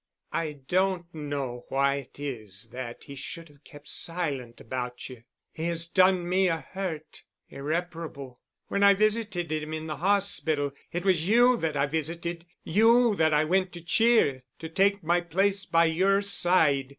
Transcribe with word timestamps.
"I 0.33 0.53
don't 0.67 1.05
know 1.13 1.65
why 1.69 1.97
it 1.97 2.19
is 2.19 2.69
that 2.71 3.03
he 3.03 3.13
should 3.13 3.49
have 3.49 3.63
kept 3.63 3.87
silent 3.87 4.59
about 4.59 5.09
you. 5.09 5.21
He 5.51 5.65
has 5.65 5.85
done 5.85 6.27
me 6.27 6.47
a 6.47 6.57
hurt—irreparable. 6.59 8.39
When 8.67 8.81
I 8.81 8.95
visited 8.95 9.51
him 9.51 9.75
in 9.75 9.85
the 9.85 9.97
hospital, 9.97 10.73
it 10.91 11.05
was 11.05 11.27
you 11.27 11.55
that 11.57 11.77
I 11.77 11.85
visited, 11.85 12.47
you 12.63 13.13
that 13.17 13.31
I 13.31 13.43
went 13.45 13.73
to 13.73 13.81
cheer, 13.81 14.41
to 14.57 14.69
take 14.69 15.03
my 15.03 15.21
place 15.21 15.67
by 15.67 15.85
your 15.85 16.23
side. 16.23 16.89